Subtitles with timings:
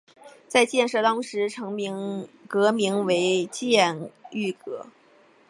[0.47, 4.85] 在建设当时成巽阁名为巽御殿。